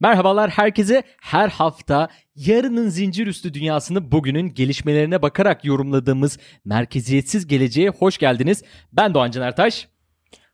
Merhabalar 0.00 0.50
herkese. 0.50 1.02
Her 1.20 1.48
hafta 1.48 2.08
yarının 2.36 2.88
zincir 2.88 3.26
üstü 3.26 3.54
dünyasını 3.54 4.12
bugünün 4.12 4.54
gelişmelerine 4.54 5.22
bakarak 5.22 5.64
yorumladığımız 5.64 6.38
merkeziyetsiz 6.64 7.46
geleceğe 7.46 7.88
hoş 7.88 8.18
geldiniz. 8.18 8.62
Ben 8.92 9.14
Doğancan 9.14 9.42
Ertaş. 9.42 9.88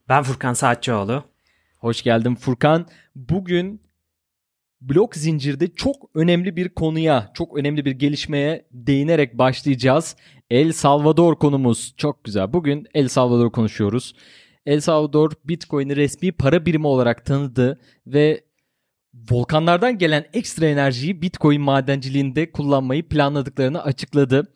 Ben 0.09 0.23
Furkan 0.23 0.53
Saatçıoğlu. 0.53 1.25
Hoş 1.79 2.03
geldin 2.03 2.35
Furkan. 2.35 2.87
Bugün 3.17 3.83
blok 4.81 5.17
zincirde 5.17 5.75
çok 5.75 6.11
önemli 6.15 6.57
bir 6.57 6.69
konuya, 6.69 7.31
çok 7.35 7.57
önemli 7.57 7.85
bir 7.85 7.91
gelişmeye 7.91 8.67
değinerek 8.73 9.39
başlayacağız. 9.39 10.17
El 10.51 10.73
Salvador 10.73 11.37
konumuz 11.37 11.95
çok 11.97 12.25
güzel. 12.25 12.53
Bugün 12.53 12.87
El 12.95 13.09
Salvador 13.09 13.53
konuşuyoruz. 13.53 14.15
El 14.67 14.81
Salvador 14.81 15.33
Bitcoin'i 15.45 15.97
resmi 15.97 16.33
para 16.33 16.67
birimi 16.67 16.87
olarak 16.87 17.27
tanıdı 17.27 17.81
ve 18.07 18.45
volkanlardan 19.15 19.99
gelen 19.99 20.25
ekstra 20.33 20.67
enerjiyi 20.67 21.23
Bitcoin 21.23 21.61
madenciliğinde 21.61 22.53
kullanmayı 22.53 23.09
planladıklarını 23.09 23.83
açıkladı. 23.83 24.55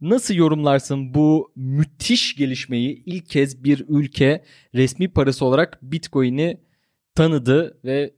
Nasıl 0.00 0.34
yorumlarsın 0.34 1.14
bu 1.14 1.52
müthiş 1.56 2.36
gelişmeyi? 2.36 3.02
İlk 3.06 3.28
kez 3.28 3.64
bir 3.64 3.84
ülke 3.88 4.44
resmi 4.74 5.12
parası 5.12 5.44
olarak 5.44 5.78
Bitcoin'i 5.82 6.60
tanıdı 7.14 7.80
ve 7.84 8.14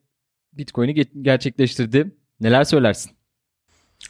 Bitcoin'i 0.52 0.94
gerçekleştirdi. 1.22 2.16
Neler 2.40 2.64
söylersin? 2.64 3.17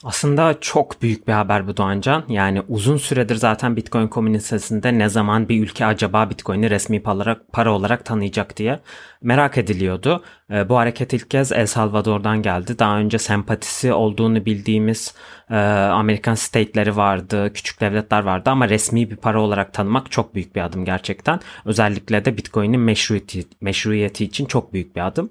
Aslında 0.05 0.61
çok 0.61 1.03
büyük 1.03 1.29
bir 1.29 1.33
haber 1.33 1.67
bu 1.67 1.77
Doğancan. 1.77 2.25
Yani 2.29 2.63
uzun 2.69 2.97
süredir 2.97 3.35
zaten 3.35 3.77
Bitcoin 3.77 4.09
komünitesinde 4.09 4.99
ne 4.99 5.09
zaman 5.09 5.49
bir 5.49 5.63
ülke 5.63 5.87
acaba 5.87 6.31
Bitcoin'i 6.31 6.71
resmi 6.71 7.03
para, 7.03 7.41
para 7.53 7.73
olarak 7.73 8.05
tanıyacak 8.05 8.57
diye 8.57 8.81
merak 9.23 9.59
ediliyordu. 9.59 10.25
E, 10.51 10.69
bu 10.69 10.77
hareket 10.77 11.13
ilk 11.13 11.31
kez 11.31 11.53
El 11.53 11.67
Salvador'dan 11.67 12.43
geldi. 12.43 12.79
Daha 12.79 12.99
önce 12.99 13.19
sempatisi 13.19 13.93
olduğunu 13.93 14.47
bildiğimiz 14.47 15.15
e, 15.51 15.57
Amerikan 15.57 16.35
state'leri 16.35 16.97
vardı, 16.97 17.53
küçük 17.53 17.81
devletler 17.81 18.23
vardı 18.23 18.51
ama 18.51 18.69
resmi 18.69 19.11
bir 19.11 19.17
para 19.17 19.43
olarak 19.43 19.73
tanımak 19.73 20.11
çok 20.11 20.35
büyük 20.35 20.57
bir 20.57 20.61
adım 20.61 20.85
gerçekten. 20.85 21.41
Özellikle 21.65 22.25
de 22.25 22.37
Bitcoin'in 22.37 22.81
meşruiyeti, 22.81 23.45
meşruiyeti 23.61 24.25
için 24.25 24.47
çok 24.47 24.73
büyük 24.73 24.97
bir 24.97 25.07
adım. 25.07 25.31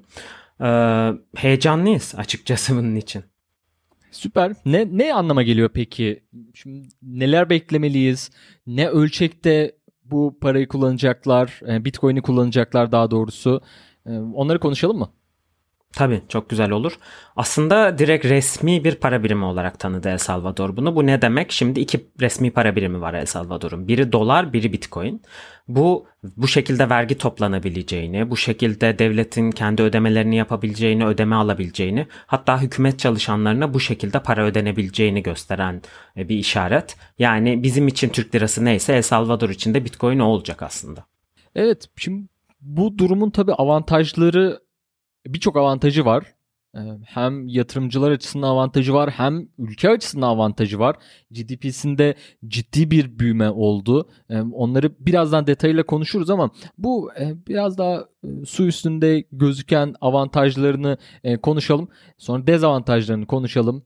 E, 0.61 0.69
heyecanlıyız 1.35 2.13
açıkçası 2.17 2.75
bunun 2.77 2.95
için. 2.95 3.36
Süper. 4.11 4.53
Ne 4.65 4.97
ne 4.97 5.13
anlama 5.13 5.43
geliyor 5.43 5.69
peki? 5.73 6.23
Şimdi 6.53 6.87
neler 7.01 7.49
beklemeliyiz? 7.49 8.31
Ne 8.67 8.87
ölçekte 8.89 9.75
bu 10.05 10.37
parayı 10.41 10.67
kullanacaklar? 10.67 11.59
E, 11.67 11.85
Bitcoin'i 11.85 12.21
kullanacaklar 12.21 12.91
daha 12.91 13.11
doğrusu. 13.11 13.61
E, 14.05 14.11
onları 14.17 14.59
konuşalım 14.59 14.97
mı? 14.97 15.09
Tabii 15.93 16.21
çok 16.29 16.49
güzel 16.49 16.71
olur. 16.71 16.97
Aslında 17.35 17.97
direkt 17.97 18.25
resmi 18.25 18.83
bir 18.83 18.95
para 18.95 19.23
birimi 19.23 19.45
olarak 19.45 19.79
tanıdı 19.79 20.09
El 20.09 20.17
Salvador 20.17 20.77
bunu. 20.77 20.95
Bu 20.95 21.05
ne 21.05 21.21
demek? 21.21 21.51
Şimdi 21.51 21.79
iki 21.79 22.09
resmi 22.21 22.51
para 22.51 22.75
birimi 22.75 23.01
var 23.01 23.13
El 23.13 23.25
Salvador'un. 23.25 23.87
Biri 23.87 24.11
dolar, 24.11 24.53
biri 24.53 24.73
bitcoin. 24.73 25.21
Bu 25.67 26.07
bu 26.37 26.47
şekilde 26.47 26.89
vergi 26.89 27.17
toplanabileceğini, 27.17 28.29
bu 28.29 28.37
şekilde 28.37 28.99
devletin 28.99 29.51
kendi 29.51 29.81
ödemelerini 29.81 30.35
yapabileceğini, 30.35 31.05
ödeme 31.05 31.35
alabileceğini, 31.35 32.07
hatta 32.27 32.61
hükümet 32.61 32.99
çalışanlarına 32.99 33.73
bu 33.73 33.79
şekilde 33.79 34.23
para 34.23 34.45
ödenebileceğini 34.45 35.23
gösteren 35.23 35.81
e, 36.17 36.29
bir 36.29 36.37
işaret. 36.37 36.95
Yani 37.19 37.63
bizim 37.63 37.87
için 37.87 38.09
Türk 38.09 38.35
lirası 38.35 38.65
neyse 38.65 38.93
El 38.93 39.01
Salvador 39.01 39.49
için 39.49 39.73
de 39.73 39.85
bitcoin 39.85 40.19
olacak 40.19 40.63
aslında. 40.63 41.05
Evet, 41.55 41.85
şimdi 41.97 42.27
bu 42.61 42.97
durumun 42.97 43.29
tabii 43.29 43.53
avantajları 43.53 44.66
birçok 45.33 45.57
avantajı 45.57 46.05
var. 46.05 46.37
Ee, 46.75 46.79
hem 47.05 47.47
yatırımcılar 47.47 48.11
açısından 48.11 48.47
avantajı 48.47 48.93
var 48.93 49.09
hem 49.09 49.47
ülke 49.57 49.89
açısından 49.89 50.27
avantajı 50.27 50.79
var. 50.79 50.95
GDP'sinde 51.31 52.15
ciddi 52.47 52.91
bir 52.91 53.19
büyüme 53.19 53.49
oldu. 53.49 54.09
Ee, 54.29 54.41
onları 54.41 54.91
birazdan 54.99 55.47
detayıyla 55.47 55.83
konuşuruz 55.85 56.29
ama 56.29 56.51
bu 56.77 57.11
e, 57.19 57.35
biraz 57.47 57.77
daha 57.77 58.05
e, 58.23 58.45
su 58.45 58.67
üstünde 58.67 59.23
gözüken 59.31 59.95
avantajlarını 60.01 60.97
e, 61.23 61.37
konuşalım. 61.37 61.89
Sonra 62.17 62.47
dezavantajlarını 62.47 63.25
konuşalım. 63.25 63.83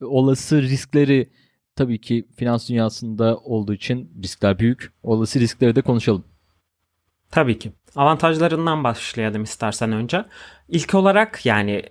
Olası 0.00 0.62
riskleri 0.62 1.30
tabii 1.76 2.00
ki 2.00 2.28
finans 2.36 2.68
dünyasında 2.68 3.36
olduğu 3.36 3.74
için 3.74 4.12
riskler 4.22 4.58
büyük. 4.58 4.92
Olası 5.02 5.40
riskleri 5.40 5.76
de 5.76 5.82
konuşalım. 5.82 6.24
Tabii 7.30 7.58
ki. 7.58 7.72
Avantajlarından 7.96 8.84
başlayalım 8.84 9.42
istersen 9.42 9.92
önce. 9.92 10.24
İlk 10.68 10.94
olarak 10.94 11.46
yani 11.46 11.82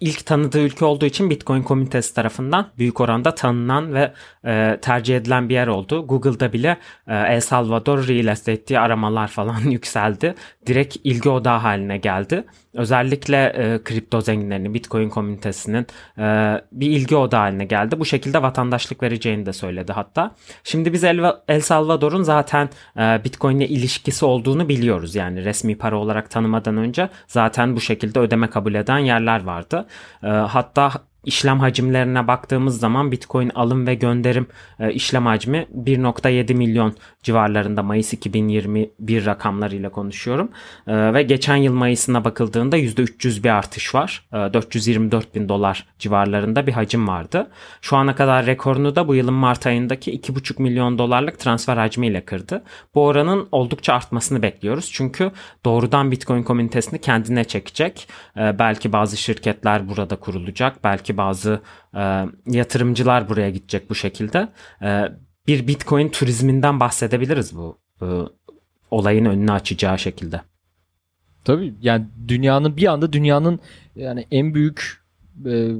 ilk 0.00 0.26
tanıdığı 0.26 0.60
ülke 0.60 0.84
olduğu 0.84 1.06
için 1.06 1.30
Bitcoin 1.30 1.62
komünitesi 1.62 2.14
tarafından 2.14 2.66
büyük 2.78 3.00
oranda 3.00 3.34
tanınan 3.34 3.94
ve 3.94 4.12
e, 4.46 4.78
tercih 4.82 5.16
edilen 5.16 5.48
bir 5.48 5.54
yer 5.54 5.66
oldu. 5.66 6.06
Google'da 6.06 6.52
bile 6.52 6.78
e, 7.06 7.14
El 7.16 7.40
Salvador 7.40 8.08
Real 8.08 8.26
Estate 8.26 8.66
diye 8.66 8.80
aramalar 8.80 9.28
falan 9.28 9.60
yükseldi. 9.70 10.34
Direkt 10.66 10.96
ilgi 11.04 11.28
odağı 11.28 11.58
haline 11.58 11.98
geldi. 11.98 12.44
Özellikle 12.74 13.46
e, 13.46 13.82
kripto 13.84 14.20
zenginlerinin, 14.20 14.74
Bitcoin 14.74 15.08
komünitesinin 15.08 15.86
e, 16.18 16.24
bir 16.72 16.90
ilgi 16.90 17.16
odağı 17.16 17.40
haline 17.40 17.64
geldi. 17.64 18.00
Bu 18.00 18.04
şekilde 18.04 18.42
vatandaşlık 18.42 19.02
vereceğini 19.02 19.46
de 19.46 19.52
söyledi 19.52 19.92
hatta. 19.92 20.34
Şimdi 20.64 20.92
biz 20.92 21.04
El, 21.04 21.32
El 21.48 21.60
Salvador'un 21.60 22.22
zaten 22.22 22.68
e, 22.98 23.20
Bitcoin 23.24 23.60
ilişkisi 23.60 24.24
olduğunu 24.24 24.68
biliyoruz. 24.68 25.14
Yani 25.14 25.44
resmi 25.44 25.78
para 25.78 25.98
olarak 25.98 26.30
tanımadan 26.30 26.76
önce 26.76 27.08
zaten 27.26 27.76
bu 27.76 27.80
şekilde 27.80 28.18
ödeme 28.18 28.50
kabul 28.50 28.74
eden 28.74 28.98
yerler 28.98 29.44
vardı. 29.44 29.87
E, 30.22 30.28
hatta 30.28 31.02
işlem 31.28 31.60
hacimlerine 31.60 32.26
baktığımız 32.26 32.80
zaman 32.80 33.12
Bitcoin 33.12 33.50
alım 33.54 33.86
ve 33.86 33.94
gönderim 33.94 34.46
e, 34.80 34.92
işlem 34.92 35.26
hacmi 35.26 35.66
1.7 35.84 36.54
milyon 36.54 36.94
civarlarında 37.22 37.82
Mayıs 37.82 38.12
2021 38.12 39.26
rakamlarıyla 39.26 39.90
konuşuyorum. 39.90 40.50
E, 40.86 41.14
ve 41.14 41.22
geçen 41.22 41.56
yıl 41.56 41.72
Mayıs'ına 41.72 42.24
bakıldığında 42.24 42.78
%300 42.78 43.44
bir 43.44 43.48
artış 43.48 43.94
var. 43.94 44.24
E, 44.32 44.36
424 44.36 45.34
bin 45.34 45.48
dolar 45.48 45.86
civarlarında 45.98 46.66
bir 46.66 46.72
hacim 46.72 47.08
vardı. 47.08 47.50
Şu 47.80 47.96
ana 47.96 48.14
kadar 48.14 48.46
rekorunu 48.46 48.96
da 48.96 49.08
bu 49.08 49.14
yılın 49.14 49.34
Mart 49.34 49.66
ayındaki 49.66 50.20
2.5 50.20 50.62
milyon 50.62 50.98
dolarlık 50.98 51.38
transfer 51.38 51.76
hacmiyle 51.76 52.24
kırdı. 52.24 52.62
Bu 52.94 53.04
oranın 53.04 53.48
oldukça 53.52 53.94
artmasını 53.94 54.42
bekliyoruz. 54.42 54.90
Çünkü 54.92 55.30
doğrudan 55.64 56.10
Bitcoin 56.10 56.42
komünitesini 56.42 57.00
kendine 57.00 57.44
çekecek. 57.44 58.08
E, 58.36 58.58
belki 58.58 58.92
bazı 58.92 59.16
şirketler 59.16 59.88
burada 59.88 60.16
kurulacak. 60.16 60.84
Belki 60.84 61.17
bazı 61.18 61.60
e, 61.94 62.24
yatırımcılar 62.46 63.28
buraya 63.28 63.50
gidecek 63.50 63.90
bu 63.90 63.94
şekilde. 63.94 64.48
E, 64.82 65.04
bir 65.46 65.66
Bitcoin 65.66 66.08
turizminden 66.08 66.80
bahsedebiliriz 66.80 67.56
bu 67.56 67.78
e, 68.02 68.06
olayın 68.90 69.24
önünü 69.24 69.52
açacağı 69.52 69.98
şekilde. 69.98 70.40
Tabii 71.44 71.74
yani 71.80 72.06
dünyanın 72.28 72.76
bir 72.76 72.86
anda 72.86 73.12
dünyanın 73.12 73.60
yani 73.96 74.26
en 74.30 74.54
büyük 74.54 75.02
e, 75.46 75.70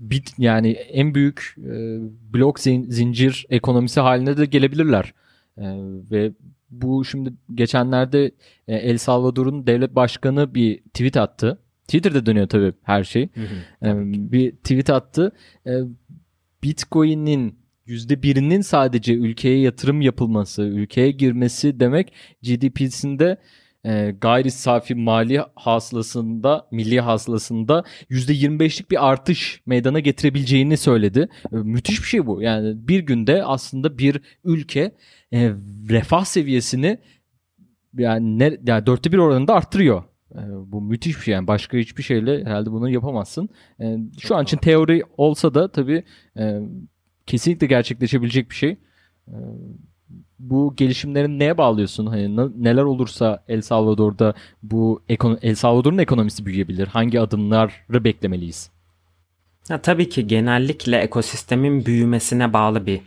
bit 0.00 0.34
yani 0.38 0.70
en 0.72 1.14
büyük 1.14 1.54
e, 1.58 1.98
blok 2.34 2.60
zin, 2.60 2.90
zincir 2.90 3.46
ekonomisi 3.50 4.00
haline 4.00 4.36
de 4.36 4.46
gelebilirler. 4.46 5.14
E, 5.58 5.64
ve 6.10 6.32
bu 6.70 7.04
şimdi 7.04 7.32
geçenlerde 7.54 8.30
e, 8.68 8.76
El 8.76 8.98
Salvador'un 8.98 9.66
devlet 9.66 9.94
başkanı 9.94 10.54
bir 10.54 10.78
tweet 10.78 11.16
attı. 11.16 11.58
Twitter'da 11.88 12.26
dönüyor 12.26 12.48
tabii 12.48 12.72
her 12.82 13.04
şey. 13.04 13.28
Hı 13.34 13.40
hı, 13.40 13.88
e, 13.88 14.12
bir 14.32 14.50
tweet 14.52 14.90
attı. 14.90 15.32
E, 15.66 15.72
Bitcoin'in 16.62 17.58
%1'inin 17.86 18.60
sadece 18.60 19.14
ülkeye 19.14 19.58
yatırım 19.60 20.00
yapılması, 20.00 20.62
ülkeye 20.62 21.10
girmesi 21.10 21.80
demek 21.80 22.12
GDP'sinde 22.42 23.36
e, 23.84 24.14
gayri 24.20 24.50
safi 24.50 24.94
mali 24.94 25.42
hasılasında, 25.54 26.68
milli 26.72 27.00
hasılasında 27.00 27.84
%25'lik 28.10 28.90
bir 28.90 29.10
artış 29.10 29.60
meydana 29.66 30.00
getirebileceğini 30.00 30.76
söyledi. 30.76 31.28
E, 31.52 31.56
müthiş 31.56 32.00
bir 32.00 32.06
şey 32.06 32.26
bu. 32.26 32.42
Yani 32.42 32.88
bir 32.88 33.00
günde 33.00 33.44
aslında 33.44 33.98
bir 33.98 34.20
ülke 34.44 34.94
e, 35.32 35.52
refah 35.88 36.24
seviyesini 36.24 36.98
yani, 37.98 38.38
ne, 38.38 38.58
yani 38.66 38.86
dörtte 38.86 39.12
bir 39.12 39.18
oranında 39.18 39.54
arttırıyor. 39.54 40.02
E, 40.36 40.72
bu 40.72 40.80
müthiş 40.80 41.16
bir 41.16 41.22
şey 41.22 41.34
yani 41.34 41.46
başka 41.46 41.76
hiçbir 41.76 42.02
şeyle 42.02 42.44
herhalde 42.44 42.72
bunu 42.72 42.90
yapamazsın. 42.90 43.48
E, 43.80 43.96
şu 44.20 44.36
an 44.36 44.44
için 44.44 44.56
teori 44.56 45.02
olsa 45.16 45.54
da 45.54 45.68
tabii 45.68 46.04
e, 46.38 46.60
kesinlikle 47.26 47.66
gerçekleşebilecek 47.66 48.50
bir 48.50 48.54
şey. 48.54 48.76
E, 49.28 49.36
bu 50.38 50.74
gelişimlerin 50.76 51.38
neye 51.38 51.58
bağlıyorsun? 51.58 52.06
Hani 52.06 52.36
neler 52.64 52.82
olursa 52.82 53.44
El 53.48 53.62
Salvador'da 53.62 54.34
bu 54.62 55.02
El 55.42 55.54
Salvador'un 55.54 55.98
ekonomisi 55.98 56.46
büyüyebilir. 56.46 56.86
Hangi 56.86 57.20
adımları 57.20 58.04
beklemeliyiz? 58.04 58.70
Ya, 59.68 59.82
tabii 59.82 60.08
ki 60.08 60.26
genellikle 60.26 60.98
ekosistemin 60.98 61.86
büyümesine 61.86 62.52
bağlı 62.52 62.86
bir 62.86 63.00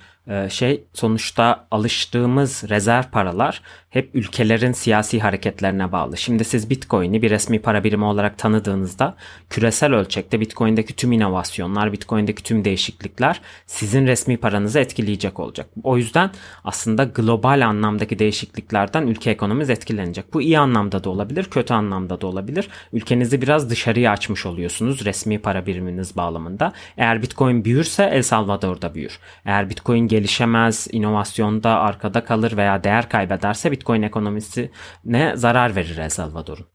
şey 0.50 0.84
sonuçta 0.94 1.68
alıştığımız 1.72 2.64
rezerv 2.70 3.04
paralar 3.12 3.62
hep 3.90 4.16
ülkelerin 4.16 4.72
siyasi 4.72 5.20
hareketlerine 5.20 5.92
bağlı. 5.92 6.18
Şimdi 6.18 6.44
siz 6.44 6.70
Bitcoin'i 6.70 7.22
bir 7.22 7.30
resmi 7.30 7.60
para 7.60 7.84
birimi 7.84 8.06
olarak 8.06 8.38
tanıdığınızda 8.38 9.16
küresel 9.50 9.94
ölçekte 9.94 10.40
Bitcoin'deki 10.40 10.96
tüm 10.96 11.12
inovasyonlar, 11.12 11.94
Bitcoin'deki 11.94 12.44
tüm 12.44 12.66
değişiklikler 12.66 13.42
sizin 13.66 14.08
resmi 14.08 14.38
paranızı 14.38 14.80
etkileyecek 14.80 15.40
olacak. 15.40 15.70
O 15.84 15.98
yüzden 15.98 16.30
aslında 16.64 17.04
global 17.04 17.66
anlamdaki 17.66 18.20
değişikliklerden 18.20 19.08
ülke 19.08 19.31
ekonomisi 19.31 19.72
etkilenecek. 19.72 20.34
Bu 20.34 20.42
iyi 20.42 20.60
anlamda 20.60 21.04
da 21.04 21.10
olabilir, 21.10 21.44
kötü 21.44 21.74
anlamda 21.74 22.22
da 22.22 22.28
olabilir. 22.28 22.70
Ülkenizi 22.94 23.42
biraz 23.42 23.70
dışarıya 23.70 24.12
açmış 24.12 24.46
oluyorsunuz 24.46 25.06
resmi 25.06 25.40
para 25.40 25.66
biriminiz 25.66 26.18
bağlamında. 26.18 26.74
Eğer 26.98 27.22
Bitcoin 27.22 27.66
büyürse 27.66 28.04
El 28.14 28.24
Salvador'da 28.24 28.96
büyür. 28.96 29.20
Eğer 29.46 29.70
Bitcoin 29.70 30.08
gelişemez, 30.19 30.88
inovasyonda 30.92 31.80
arkada 31.80 32.24
kalır 32.24 32.57
veya 32.57 32.83
değer 32.83 33.10
kaybederse 33.10 33.71
Bitcoin 33.71 34.01
ekonomisi 34.01 34.71
ne 35.06 35.36
zarar 35.36 35.75
verir 35.75 35.98
El 35.98 36.10
Salvador'un. 36.10 36.66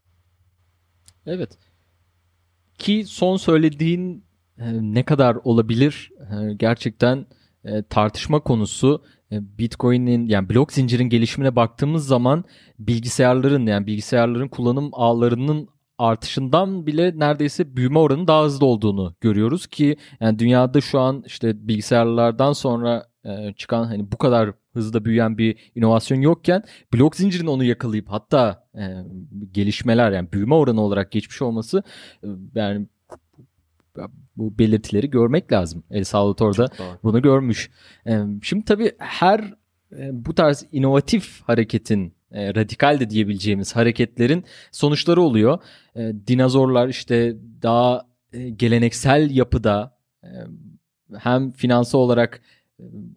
Evet. 1.25 1.57
Ki 2.77 3.05
son 3.07 3.37
söylediğin 3.37 4.25
e, 4.57 4.65
ne 4.81 5.03
kadar 5.03 5.35
olabilir 5.43 6.11
e, 6.19 6.53
gerçekten 6.53 7.25
e, 7.63 7.83
tartışma 7.83 8.39
konusu. 8.39 9.03
Bitcoin'in 9.31 10.27
yani 10.27 10.49
blok 10.49 10.73
zincirin 10.73 11.09
gelişimine 11.09 11.55
baktığımız 11.55 12.07
zaman 12.07 12.43
bilgisayarların 12.79 13.65
yani 13.65 13.87
bilgisayarların 13.87 14.47
kullanım 14.47 14.89
ağlarının 14.93 15.69
artışından 15.97 16.85
bile 16.85 17.19
neredeyse 17.19 17.75
büyüme 17.75 17.99
oranı 17.99 18.27
daha 18.27 18.43
hızlı 18.45 18.65
olduğunu 18.65 19.15
görüyoruz 19.21 19.67
ki 19.67 19.97
yani 20.19 20.39
dünyada 20.39 20.81
şu 20.81 20.99
an 20.99 21.23
işte 21.25 21.67
bilgisayarlardan 21.67 22.53
sonra 22.53 23.05
e, 23.25 23.53
çıkan 23.53 23.83
hani 23.85 24.11
bu 24.11 24.17
kadar 24.17 24.51
hızlı 24.73 25.05
büyüyen 25.05 25.37
bir 25.37 25.71
inovasyon 25.75 26.21
yokken 26.21 26.63
blok 26.93 27.15
zincirin 27.15 27.47
onu 27.47 27.63
yakalayıp 27.63 28.09
hatta 28.09 28.67
e, 28.75 29.03
gelişmeler 29.51 30.11
yani 30.11 30.31
büyüme 30.31 30.55
oranı 30.55 30.81
olarak 30.81 31.11
geçmiş 31.11 31.41
olması 31.41 31.83
e, 32.23 32.27
yani 32.55 32.87
bu 34.35 34.59
belirtileri 34.59 35.09
görmek 35.09 35.51
lazım. 35.51 35.83
El 35.91 36.03
Salvador'da 36.03 36.69
bunu 37.03 37.21
görmüş. 37.21 37.69
E, 38.07 38.19
şimdi 38.41 38.65
tabii 38.65 38.91
her 38.97 39.39
e, 39.91 40.09
bu 40.11 40.35
tarz 40.35 40.65
inovatif 40.71 41.41
hareketin 41.41 42.13
e, 42.31 42.55
radikal 42.55 42.99
de 42.99 43.09
diyebileceğimiz 43.09 43.75
hareketlerin 43.75 44.43
sonuçları 44.71 45.21
oluyor. 45.21 45.59
E, 45.95 46.13
dinozorlar 46.27 46.87
işte 46.87 47.35
daha 47.61 48.05
e, 48.33 48.49
geleneksel 48.49 49.31
yapıda 49.31 49.97
e, 50.23 50.29
hem 51.17 51.51
finansal 51.51 51.99
olarak 51.99 52.41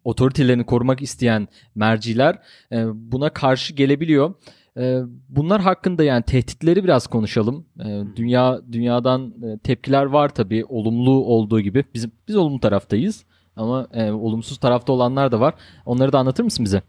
otoritelerini 0.05 0.67
korumak 0.67 1.03
isteyen 1.03 1.49
merciler 1.75 2.39
e, 2.73 2.85
buna 2.95 3.31
karşı 3.31 3.75
gelebiliyor. 3.75 4.35
E, 4.77 5.01
bunlar 5.29 5.61
hakkında 5.61 6.05
yani 6.05 6.23
tehditleri 6.23 6.85
biraz 6.85 7.07
konuşalım. 7.07 7.67
E, 7.81 8.03
dünya 8.17 8.61
dünyadan 8.73 9.35
tepkiler 9.63 10.05
var 10.05 10.29
tabii 10.29 10.65
olumlu 10.65 11.11
olduğu 11.11 11.61
gibi. 11.61 11.85
Biz 11.95 12.09
biz 12.29 12.37
olumlu 12.37 12.61
taraftayız 12.61 13.25
ama 13.57 13.89
e, 13.93 14.11
olumsuz 14.11 14.59
tarafta 14.59 14.93
olanlar 14.93 15.33
da 15.33 15.41
var. 15.41 15.55
Onları 15.87 16.13
da 16.13 16.19
anlatır 16.19 16.45
mısın 16.45 16.65
bize? 16.65 16.83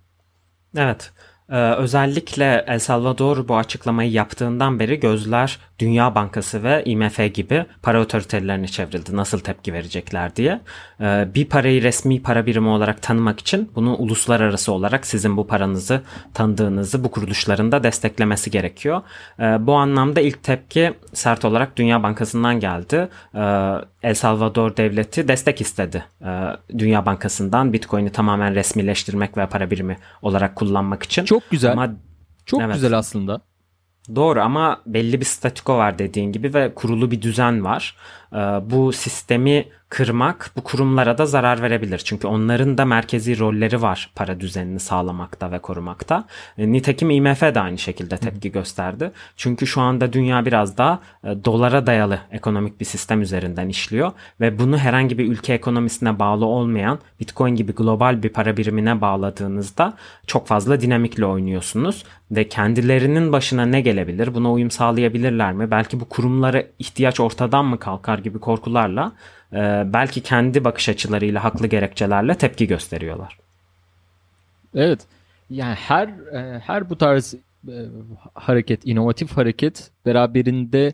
Evet. 0.75 1.11
Ee, 1.51 1.55
özellikle 1.55 2.63
El 2.67 2.79
Salvador 2.79 3.47
bu 3.47 3.57
açıklamayı 3.57 4.11
yaptığından 4.11 4.79
beri 4.79 4.99
gözler 4.99 5.59
Dünya 5.79 6.15
Bankası 6.15 6.63
ve 6.63 6.83
IMF 6.85 7.33
gibi 7.33 7.65
para 7.81 8.01
otoritelerine 8.01 8.67
çevrildi. 8.67 9.15
Nasıl 9.15 9.39
tepki 9.39 9.73
verecekler 9.73 10.35
diye. 10.35 10.61
Ee, 11.01 11.27
bir 11.35 11.45
parayı 11.45 11.83
resmi 11.83 12.21
para 12.21 12.45
birimi 12.45 12.67
olarak 12.67 13.01
tanımak 13.01 13.39
için 13.39 13.71
bunu 13.75 13.95
uluslararası 13.95 14.71
olarak 14.71 15.07
sizin 15.07 15.37
bu 15.37 15.47
paranızı 15.47 16.01
tanıdığınızı 16.33 17.03
bu 17.03 17.11
kuruluşların 17.11 17.71
da 17.71 17.83
desteklemesi 17.83 18.51
gerekiyor. 18.51 19.01
Ee, 19.39 19.43
bu 19.43 19.73
anlamda 19.73 20.21
ilk 20.21 20.43
tepki 20.43 20.93
sert 21.13 21.45
olarak 21.45 21.77
Dünya 21.77 22.03
Bankası'ndan 22.03 22.59
geldi. 22.59 23.09
Ee, 23.35 23.39
El 24.03 24.13
Salvador 24.13 24.77
devleti 24.77 25.27
destek 25.27 25.61
istedi 25.61 26.05
Dünya 26.77 27.05
Bankası'ndan 27.05 27.73
Bitcoin'i 27.73 28.09
tamamen 28.09 28.55
resmileştirmek 28.55 29.37
ve 29.37 29.45
para 29.45 29.71
birimi 29.71 29.97
olarak 30.21 30.55
kullanmak 30.55 31.03
için. 31.03 31.25
Çok 31.25 31.38
güzel. 31.51 31.71
Ama, 31.71 31.89
Çok 32.45 32.61
evet. 32.61 32.73
güzel 32.73 32.97
aslında. 32.97 33.41
Doğru 34.15 34.41
ama 34.41 34.81
belli 34.85 35.19
bir 35.19 35.25
statiko 35.25 35.77
var 35.77 35.99
dediğin 35.99 36.31
gibi 36.31 36.53
ve 36.53 36.73
kurulu 36.73 37.11
bir 37.11 37.21
düzen 37.21 37.63
var. 37.63 37.95
Bu 38.71 38.93
sistemi 38.93 39.65
kırmak 39.89 40.51
bu 40.55 40.63
kurumlara 40.63 41.17
da 41.17 41.25
zarar 41.25 41.61
verebilir. 41.61 41.97
Çünkü 41.97 42.27
onların 42.27 42.77
da 42.77 42.85
merkezi 42.85 43.39
rolleri 43.39 43.81
var 43.81 44.11
para 44.15 44.39
düzenini 44.39 44.79
sağlamakta 44.79 45.51
ve 45.51 45.59
korumakta. 45.59 46.25
E, 46.57 46.71
nitekim 46.71 47.09
IMF 47.09 47.41
de 47.41 47.59
aynı 47.59 47.77
şekilde 47.77 48.17
tepki 48.17 48.51
gösterdi. 48.51 49.11
Çünkü 49.37 49.67
şu 49.67 49.81
anda 49.81 50.13
dünya 50.13 50.45
biraz 50.45 50.77
daha 50.77 50.99
e, 51.23 51.45
dolara 51.45 51.87
dayalı 51.87 52.19
ekonomik 52.31 52.79
bir 52.79 52.85
sistem 52.85 53.21
üzerinden 53.21 53.69
işliyor 53.69 54.11
ve 54.39 54.59
bunu 54.59 54.77
herhangi 54.77 55.17
bir 55.17 55.31
ülke 55.31 55.53
ekonomisine 55.53 56.19
bağlı 56.19 56.45
olmayan 56.45 56.99
Bitcoin 57.19 57.55
gibi 57.55 57.73
global 57.73 58.23
bir 58.23 58.29
para 58.29 58.57
birimine 58.57 59.01
bağladığınızda 59.01 59.93
çok 60.27 60.47
fazla 60.47 60.81
dinamikle 60.81 61.25
oynuyorsunuz 61.25 62.03
ve 62.31 62.47
kendilerinin 62.47 63.31
başına 63.31 63.65
ne 63.65 63.81
gelebilir? 63.81 64.33
Buna 64.35 64.51
uyum 64.51 64.71
sağlayabilirler 64.71 65.53
mi? 65.53 65.71
Belki 65.71 65.99
bu 65.99 66.09
kurumlara 66.09 66.63
ihtiyaç 66.79 67.19
ortadan 67.19 67.65
mı 67.65 67.79
kalkar 67.79 68.17
gibi 68.17 68.39
korkularla 68.39 69.11
e, 69.53 69.83
belki 69.93 70.23
kendi 70.23 70.63
bakış 70.63 70.89
açılarıyla 70.89 71.43
haklı 71.43 71.67
gerekçelerle 71.67 72.35
tepki 72.35 72.67
gösteriyorlar. 72.67 73.37
Evet. 74.75 74.99
Yani 75.49 75.75
her 75.75 76.07
e, 76.07 76.59
her 76.59 76.89
bu 76.89 76.97
tarz 76.97 77.35
e, 77.67 77.75
hareket, 78.33 78.85
inovatif 78.85 79.37
hareket 79.37 79.91
beraberinde 80.05 80.93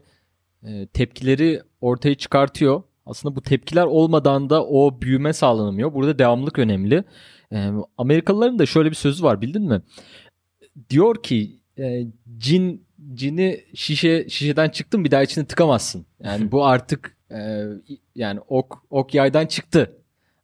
e, 0.63 0.87
tepkileri 0.87 1.61
ortaya 1.81 2.15
çıkartıyor. 2.15 2.83
Aslında 3.05 3.35
bu 3.35 3.41
tepkiler 3.41 3.83
olmadan 3.83 4.49
da 4.49 4.65
o 4.65 5.01
büyüme 5.01 5.33
sağlanamıyor. 5.33 5.93
Burada 5.93 6.19
devamlılık 6.19 6.59
önemli. 6.59 7.03
E, 7.53 7.71
Amerikalıların 7.97 8.59
da 8.59 8.65
şöyle 8.65 8.89
bir 8.89 8.95
sözü 8.95 9.23
var 9.23 9.41
bildin 9.41 9.63
mi? 9.63 9.81
Diyor 10.89 11.23
ki 11.23 11.59
e, 11.79 12.07
cin 12.37 12.85
cini 13.13 13.63
şişe 13.73 14.29
şişeden 14.29 14.69
çıktın 14.69 15.03
bir 15.03 15.11
daha 15.11 15.23
içine 15.23 15.45
tıkamazsın. 15.45 16.05
Yani 16.23 16.51
bu 16.51 16.65
artık 16.65 17.14
e, 17.31 17.63
yani 18.15 18.39
ok 18.47 18.83
ok 18.89 19.13
yaydan 19.13 19.45
çıktı. 19.45 19.91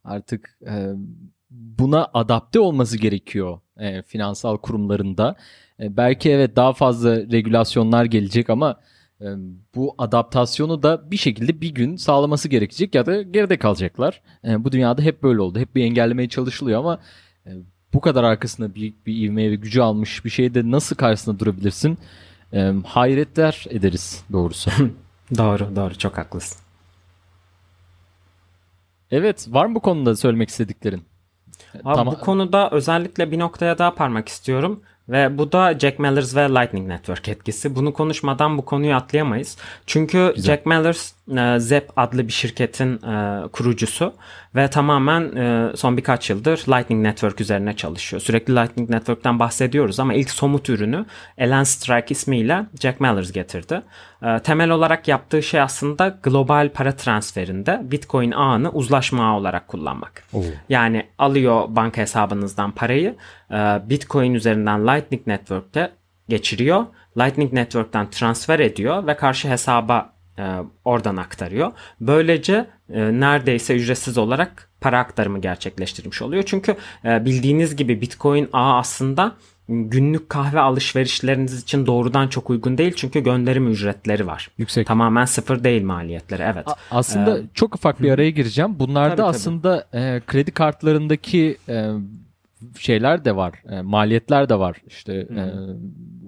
Artık 0.04 0.58
e, 0.66 0.92
buna 1.50 2.10
adapte 2.14 2.60
olması 2.60 2.98
gerekiyor 2.98 3.60
e, 3.78 4.02
finansal 4.02 4.56
kurumlarında. 4.56 5.36
E, 5.80 5.96
belki 5.96 6.30
evet 6.30 6.56
daha 6.56 6.72
fazla 6.72 7.16
regülasyonlar 7.16 8.04
gelecek 8.04 8.50
ama 8.50 8.80
e, 9.20 9.26
bu 9.74 9.94
adaptasyonu 9.98 10.82
da 10.82 11.10
bir 11.10 11.16
şekilde 11.16 11.60
bir 11.60 11.74
gün 11.74 11.96
sağlaması 11.96 12.48
gerekecek 12.48 12.94
ya 12.94 13.06
da 13.06 13.22
geride 13.22 13.58
kalacaklar. 13.58 14.22
E, 14.44 14.64
bu 14.64 14.72
dünyada 14.72 15.02
hep 15.02 15.22
böyle 15.22 15.40
oldu. 15.40 15.58
Hep 15.58 15.74
bir 15.74 15.84
engellemeye 15.84 16.28
çalışılıyor 16.28 16.78
ama 16.78 16.98
e, 17.46 17.50
bu 17.94 18.00
kadar 18.00 18.24
arkasında 18.24 18.74
büyük 18.74 19.06
bir 19.06 19.16
ivmeye 19.16 19.50
ve 19.50 19.54
gücü 19.54 19.80
almış 19.80 20.24
bir 20.24 20.30
şeyde 20.30 20.70
nasıl 20.70 20.96
karşısında 20.96 21.38
durabilirsin? 21.38 21.98
E, 22.52 22.72
hayretler 22.86 23.66
ederiz 23.70 24.24
doğrusu. 24.32 24.70
doğru 25.38 25.76
doğru 25.76 25.98
çok 25.98 26.18
haklısın. 26.18 26.61
Evet 29.12 29.46
var 29.50 29.66
mı 29.66 29.74
bu 29.74 29.80
konuda 29.80 30.16
söylemek 30.16 30.48
istediklerin? 30.48 31.02
Abi 31.84 31.94
tamam. 31.96 32.14
Bu 32.14 32.20
konuda 32.20 32.70
özellikle 32.70 33.30
bir 33.30 33.38
noktaya 33.38 33.78
daha 33.78 33.94
parmak 33.94 34.28
istiyorum. 34.28 34.82
Ve 35.08 35.38
bu 35.38 35.52
da 35.52 35.78
Jack 35.78 35.98
Mallers 35.98 36.36
ve 36.36 36.48
Lightning 36.48 36.88
Network 36.88 37.28
etkisi. 37.28 37.76
Bunu 37.76 37.92
konuşmadan 37.92 38.58
bu 38.58 38.64
konuyu 38.64 38.94
atlayamayız. 38.94 39.56
Çünkü 39.86 40.32
Güzel. 40.36 40.52
Jack 40.54 40.66
Mallers 40.66 41.12
e, 41.28 41.60
Zep 41.60 41.90
adlı 41.96 42.28
bir 42.28 42.32
şirketin 42.32 43.02
e, 43.02 43.42
kurucusu 43.48 44.14
ve 44.54 44.70
tamamen 44.70 45.36
e, 45.36 45.76
son 45.76 45.96
birkaç 45.96 46.30
yıldır 46.30 46.58
Lightning 46.58 47.02
Network 47.02 47.40
üzerine 47.40 47.76
çalışıyor. 47.76 48.22
Sürekli 48.22 48.56
Lightning 48.56 48.90
Network'ten 48.90 49.38
bahsediyoruz 49.38 50.00
ama 50.00 50.14
ilk 50.14 50.30
somut 50.30 50.68
ürünü 50.68 51.06
Elan 51.38 51.64
Strike 51.64 52.06
ismiyle 52.10 52.66
Jack 52.80 53.00
Mallers 53.00 53.32
getirdi. 53.32 53.82
Temel 54.44 54.70
olarak 54.70 55.08
yaptığı 55.08 55.42
şey 55.42 55.60
aslında 55.60 56.18
global 56.22 56.70
para 56.74 56.96
transferinde 56.96 57.80
Bitcoin 57.84 58.30
ağını 58.30 58.70
uzlaşma 58.70 59.24
ağı 59.30 59.36
olarak 59.36 59.68
kullanmak. 59.68 60.24
Oo. 60.32 60.42
Yani 60.68 61.06
alıyor 61.18 61.64
banka 61.68 62.00
hesabınızdan 62.02 62.70
parayı 62.70 63.16
Bitcoin 63.88 64.34
üzerinden 64.34 64.86
Lightning 64.86 65.26
Network'te 65.26 65.92
geçiriyor 66.28 66.86
Lightning 67.18 67.52
Network'ten 67.52 68.10
transfer 68.10 68.58
ediyor 68.58 69.06
ve 69.06 69.16
karşı 69.16 69.48
hesaba 69.48 70.12
e, 70.38 70.44
oradan 70.84 71.16
aktarıyor. 71.16 71.72
Böylece 72.00 72.66
e, 72.92 73.00
neredeyse 73.20 73.76
ücretsiz 73.76 74.18
olarak 74.18 74.68
para 74.80 74.98
aktarımı 74.98 75.38
gerçekleştirmiş 75.40 76.22
oluyor. 76.22 76.42
Çünkü 76.46 76.76
e, 77.04 77.24
bildiğiniz 77.24 77.76
gibi 77.76 78.00
Bitcoin 78.00 78.48
ağı 78.52 78.74
aslında 78.76 79.32
günlük 79.68 80.28
kahve 80.30 80.60
alışverişleriniz 80.60 81.62
için 81.62 81.86
doğrudan 81.86 82.28
çok 82.28 82.50
uygun 82.50 82.78
değil 82.78 82.92
çünkü 82.96 83.20
gönderim 83.20 83.68
ücretleri 83.68 84.26
var. 84.26 84.50
Yüksek. 84.58 84.86
Tamamen 84.86 85.24
sıfır 85.24 85.64
değil 85.64 85.82
maliyetleri 85.82 86.42
evet. 86.42 86.68
A- 86.68 86.74
aslında 86.90 87.38
Ee, 87.38 87.42
çok 87.54 87.74
ufak 87.74 88.02
bir 88.02 88.10
araya 88.10 88.30
gireceğim. 88.30 88.78
Bunlarda 88.78 89.08
Tabii, 89.08 89.16
tabii. 89.16 89.26
aslında 89.26 89.86
e, 89.92 90.20
kredi 90.26 90.50
kartlarındaki 90.50 91.56
e, 91.68 91.90
şeyler 92.78 93.24
de 93.24 93.36
var. 93.36 93.62
e, 93.70 93.82
maliyetler 93.82 94.48
de 94.48 94.58
var. 94.58 94.76
İşte 94.86 95.14
e, 95.14 95.44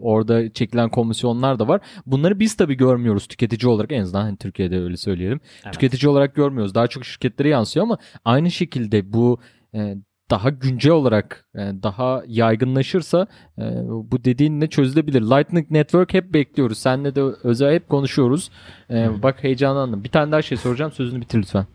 orada 0.00 0.52
çekilen 0.52 0.88
komisyonlar 0.90 1.58
da 1.58 1.68
var. 1.68 1.80
Bunları 2.06 2.40
biz 2.40 2.56
tabii 2.56 2.74
görmüyoruz 2.76 3.26
tüketici 3.26 3.72
olarak 3.72 3.92
en 3.92 4.02
azından 4.02 4.22
hani 4.22 4.36
Türkiye'de 4.36 4.80
öyle 4.80 4.96
söyleyelim. 4.96 5.40
Evet. 5.64 5.72
Tüketici 5.74 6.10
olarak 6.10 6.34
görmüyoruz. 6.34 6.74
Daha 6.74 6.86
çok 6.86 7.04
şirketlere 7.04 7.48
yansıyor 7.48 7.86
ama 7.86 7.98
aynı 8.24 8.50
şekilde 8.50 9.12
bu 9.12 9.38
e, 9.74 9.96
daha 10.30 10.50
güncel 10.50 10.92
olarak 10.92 11.46
e, 11.54 11.58
daha 11.58 12.22
yaygınlaşırsa 12.26 13.26
e, 13.58 13.62
bu 13.88 14.24
dediğinle 14.24 14.66
çözülebilir. 14.66 15.22
Lightning 15.22 15.70
Network 15.70 16.14
hep 16.14 16.34
bekliyoruz. 16.34 16.78
Seninle 16.78 17.14
de 17.14 17.22
özel 17.22 17.74
hep 17.74 17.88
konuşuyoruz. 17.88 18.50
E, 18.90 19.22
bak 19.22 19.44
heyecanlandım. 19.44 20.04
Bir 20.04 20.08
tane 20.08 20.32
daha 20.32 20.42
şey 20.42 20.58
soracağım. 20.58 20.92
Sözünü 20.92 21.20
bitir 21.20 21.38
lütfen. 21.38 21.66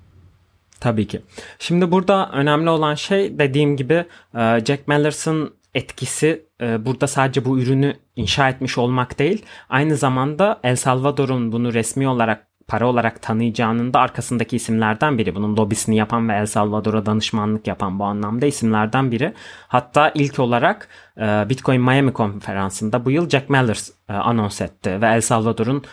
Tabii 0.82 1.08
ki. 1.08 1.22
Şimdi 1.60 1.92
burada 1.92 2.30
önemli 2.34 2.70
olan 2.70 2.96
şey 2.96 3.40
dediğim 3.40 3.78
gibi 3.78 4.06
e, 4.36 4.62
Jack 4.66 4.88
Mallers'ın 4.88 5.54
etkisi 5.74 6.46
e, 6.62 6.86
burada 6.86 7.08
sadece 7.08 7.46
bu 7.46 7.60
ürünü 7.60 7.94
inşa 8.16 8.50
etmiş 8.50 8.78
olmak 8.78 9.20
değil. 9.20 9.46
Aynı 9.70 9.96
zamanda 9.96 10.60
El 10.64 10.76
Salvador'un 10.76 11.52
bunu 11.52 11.74
resmi 11.74 12.08
olarak 12.08 12.48
para 12.68 12.88
olarak 12.88 13.22
tanıyacağının 13.22 13.94
da 13.94 14.00
arkasındaki 14.00 14.56
isimlerden 14.56 15.18
biri. 15.18 15.36
Bunun 15.36 15.58
lobisini 15.58 15.96
yapan 15.96 16.30
ve 16.30 16.34
El 16.34 16.46
Salvador'a 16.46 17.06
danışmanlık 17.06 17.68
yapan 17.68 18.00
bu 18.00 18.04
anlamda 18.04 18.46
isimlerden 18.46 19.12
biri. 19.12 19.34
Hatta 19.68 20.12
ilk 20.16 20.40
olarak 20.40 20.88
e, 21.18 21.50
Bitcoin 21.50 21.82
Miami 21.82 22.14
konferansında 22.14 23.06
bu 23.06 23.12
yıl 23.12 23.30
Jack 23.30 23.50
Mallers 23.50 23.92
anons 24.08 24.62
etti 24.62 25.02
ve 25.02 25.08
El 25.08 25.22
Salvador'un 25.22 25.84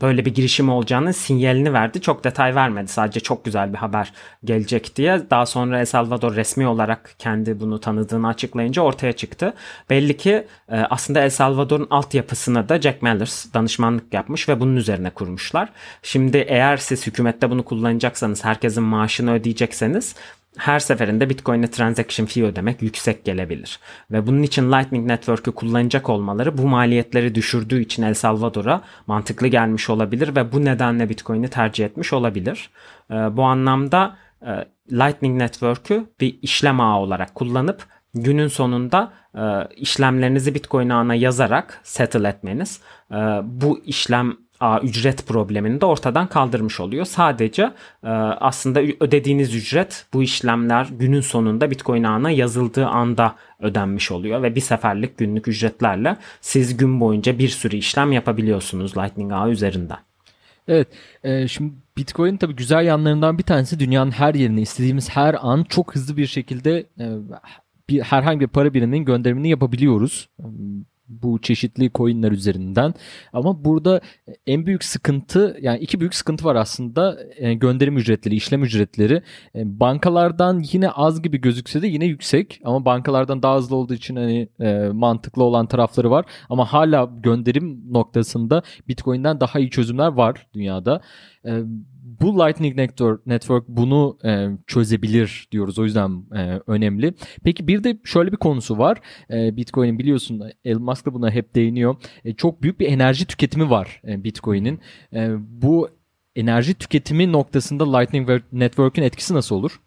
böyle 0.00 0.24
bir 0.24 0.34
girişim 0.34 0.68
olacağını 0.68 1.14
sinyalini 1.14 1.72
verdi. 1.72 2.00
Çok 2.00 2.24
detay 2.24 2.54
vermedi. 2.54 2.88
Sadece 2.88 3.20
çok 3.20 3.44
güzel 3.44 3.72
bir 3.72 3.78
haber 3.78 4.12
gelecek 4.44 4.96
diye. 4.96 5.22
Daha 5.30 5.46
sonra 5.46 5.80
El 5.80 5.86
Salvador 5.86 6.36
resmi 6.36 6.66
olarak 6.66 7.14
kendi 7.18 7.60
bunu 7.60 7.80
tanıdığını 7.80 8.28
açıklayınca 8.28 8.82
ortaya 8.82 9.12
çıktı. 9.12 9.54
Belli 9.90 10.16
ki 10.16 10.46
e, 10.68 10.76
aslında 10.76 11.20
El 11.20 11.30
Salvador'un 11.30 11.86
altyapısına 11.90 12.68
da 12.68 12.80
Jack 12.80 13.02
Mallers 13.02 13.54
danışmanlık 13.54 14.14
yapmış 14.14 14.48
ve 14.48 14.60
bunun 14.60 14.76
üzerine 14.76 15.10
kurmuşlar. 15.10 15.68
Şimdi 16.02 16.36
eğer 16.36 16.76
siz 16.76 17.06
hükümette 17.06 17.50
bunu 17.50 17.64
kullanacaksanız, 17.64 18.44
herkesin 18.44 18.82
maaşını 18.82 19.32
ödeyecekseniz 19.32 20.14
her 20.56 20.78
seferinde 20.78 21.30
Bitcoin'e 21.30 21.70
transaction 21.70 22.26
fee 22.26 22.44
ödemek 22.44 22.82
yüksek 22.82 23.24
gelebilir. 23.24 23.78
Ve 24.10 24.26
bunun 24.26 24.42
için 24.42 24.72
Lightning 24.72 25.06
Network'ü 25.06 25.52
kullanacak 25.52 26.08
olmaları 26.08 26.58
bu 26.58 26.68
maliyetleri 26.68 27.34
düşürdüğü 27.34 27.80
için 27.80 28.02
El 28.02 28.14
Salvador'a 28.14 28.82
mantıklı 29.06 29.46
gelmiş 29.46 29.90
olabilir 29.90 30.36
ve 30.36 30.52
bu 30.52 30.64
nedenle 30.64 31.08
Bitcoin'i 31.08 31.48
tercih 31.48 31.84
etmiş 31.84 32.12
olabilir. 32.12 32.70
Ee, 33.10 33.14
bu 33.14 33.42
anlamda 33.42 34.16
e, 34.42 34.50
Lightning 34.92 35.38
Network'ü 35.38 36.06
bir 36.20 36.38
işlem 36.42 36.80
ağı 36.80 36.98
olarak 36.98 37.34
kullanıp 37.34 37.86
günün 38.14 38.48
sonunda 38.48 39.12
e, 39.34 39.42
işlemlerinizi 39.76 40.54
Bitcoin 40.54 40.88
ağına 40.88 41.14
yazarak 41.14 41.80
settle 41.82 42.28
etmeniz 42.28 42.80
e, 43.10 43.16
bu 43.42 43.80
işlem 43.84 44.36
ücret 44.82 45.26
problemini 45.26 45.80
de 45.80 45.86
ortadan 45.86 46.26
kaldırmış 46.26 46.80
oluyor. 46.80 47.04
Sadece 47.04 47.62
e, 48.02 48.08
aslında 48.08 48.80
ödediğiniz 48.80 49.54
ücret 49.54 50.06
bu 50.12 50.22
işlemler 50.22 50.88
günün 50.98 51.20
sonunda 51.20 51.70
Bitcoin 51.70 52.04
ağına 52.04 52.30
yazıldığı 52.30 52.86
anda 52.86 53.36
ödenmiş 53.60 54.12
oluyor 54.12 54.42
ve 54.42 54.54
bir 54.54 54.60
seferlik 54.60 55.18
günlük 55.18 55.48
ücretlerle 55.48 56.16
siz 56.40 56.76
gün 56.76 57.00
boyunca 57.00 57.38
bir 57.38 57.48
sürü 57.48 57.76
işlem 57.76 58.12
yapabiliyorsunuz 58.12 58.96
Lightning 58.96 59.32
ağı 59.32 59.50
üzerinden. 59.50 59.98
Evet. 60.68 60.88
E, 61.24 61.48
şimdi 61.48 61.72
Bitcoin 61.96 62.36
tabii 62.36 62.56
güzel 62.56 62.84
yanlarından 62.84 63.38
bir 63.38 63.42
tanesi 63.42 63.80
dünyanın 63.80 64.10
her 64.10 64.34
yerine 64.34 64.60
istediğimiz 64.60 65.10
her 65.10 65.36
an 65.40 65.64
çok 65.64 65.94
hızlı 65.94 66.16
bir 66.16 66.26
şekilde 66.26 66.86
e, 67.00 67.06
bir 67.88 68.00
herhangi 68.00 68.40
bir 68.40 68.46
para 68.46 68.74
biriminin 68.74 69.04
gönderimini 69.04 69.48
yapabiliyoruz. 69.48 70.28
Bu 71.08 71.40
çeşitli 71.40 71.90
coinler 71.94 72.32
üzerinden. 72.32 72.94
Ama 73.32 73.64
burada 73.64 74.00
en 74.46 74.66
büyük 74.66 74.84
sıkıntı 74.84 75.56
yani 75.60 75.78
iki 75.78 76.00
büyük 76.00 76.14
sıkıntı 76.14 76.44
var 76.44 76.56
aslında. 76.56 77.18
E, 77.36 77.54
gönderim 77.54 77.96
ücretleri, 77.96 78.34
işlem 78.34 78.64
ücretleri. 78.64 79.22
E, 79.54 79.80
bankalardan 79.80 80.64
yine 80.72 80.90
az 80.90 81.22
gibi 81.22 81.40
gözükse 81.40 81.82
de 81.82 81.86
yine 81.86 82.04
yüksek. 82.04 82.60
Ama 82.64 82.84
bankalardan 82.84 83.42
daha 83.42 83.56
hızlı 83.56 83.76
olduğu 83.76 83.94
için 83.94 84.16
hani 84.16 84.48
e, 84.60 84.88
mantıklı 84.92 85.42
olan 85.42 85.66
tarafları 85.66 86.10
var. 86.10 86.24
Ama 86.48 86.72
hala 86.72 87.10
gönderim 87.22 87.92
noktasında 87.92 88.62
Bitcoin'den 88.88 89.40
daha 89.40 89.58
iyi 89.58 89.70
çözümler 89.70 90.08
var 90.08 90.46
dünyada. 90.54 91.00
E, 91.46 91.62
bu 92.20 92.38
Lightning 92.38 92.76
Network, 93.26 93.68
bunu 93.68 94.18
e, 94.24 94.48
çözebilir 94.66 95.48
diyoruz. 95.52 95.78
O 95.78 95.84
yüzden 95.84 96.22
e, 96.36 96.60
önemli. 96.66 97.14
Peki 97.44 97.68
bir 97.68 97.84
de 97.84 97.98
şöyle 98.04 98.32
bir 98.32 98.36
konusu 98.36 98.78
var. 98.78 98.98
E, 99.30 99.56
Bitcoin'in 99.56 99.98
biliyorsun 99.98 100.42
Elon 100.64 100.82
Musk 100.82 101.06
da 101.06 101.14
buna 101.14 101.30
hep 101.30 101.54
değiniyor. 101.54 101.96
E, 102.24 102.34
çok 102.34 102.62
büyük 102.62 102.80
bir 102.80 102.86
enerji 102.88 103.26
tüketimi 103.26 103.70
var 103.70 104.00
e, 104.08 104.24
Bitcoin'in. 104.24 104.80
E, 105.12 105.30
bu 105.38 105.88
enerji 106.36 106.74
tüketimi 106.74 107.32
noktasında 107.32 107.98
Lightning 107.98 108.30
Network'ün 108.52 109.02
etkisi 109.02 109.34
nasıl 109.34 109.56
olur? 109.56 109.80